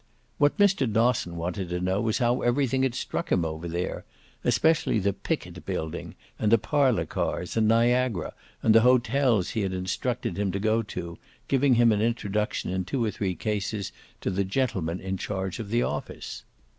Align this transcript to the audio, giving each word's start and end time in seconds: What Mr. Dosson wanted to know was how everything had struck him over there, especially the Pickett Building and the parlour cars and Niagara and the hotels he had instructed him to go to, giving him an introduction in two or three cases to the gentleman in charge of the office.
What 0.39 0.57
Mr. 0.57 0.91
Dosson 0.91 1.35
wanted 1.35 1.69
to 1.69 1.79
know 1.79 2.01
was 2.01 2.17
how 2.17 2.41
everything 2.41 2.81
had 2.81 2.95
struck 2.95 3.31
him 3.31 3.45
over 3.45 3.67
there, 3.67 4.03
especially 4.43 4.97
the 4.97 5.13
Pickett 5.13 5.63
Building 5.63 6.15
and 6.39 6.51
the 6.51 6.57
parlour 6.57 7.05
cars 7.05 7.55
and 7.55 7.67
Niagara 7.67 8.33
and 8.63 8.73
the 8.73 8.81
hotels 8.81 9.51
he 9.51 9.61
had 9.61 9.73
instructed 9.73 10.39
him 10.39 10.51
to 10.53 10.59
go 10.59 10.81
to, 10.81 11.19
giving 11.47 11.75
him 11.75 11.91
an 11.91 12.01
introduction 12.01 12.71
in 12.71 12.83
two 12.83 13.05
or 13.05 13.11
three 13.11 13.35
cases 13.35 13.91
to 14.21 14.31
the 14.31 14.43
gentleman 14.43 14.99
in 14.99 15.17
charge 15.17 15.59
of 15.59 15.69
the 15.69 15.83
office. 15.83 16.45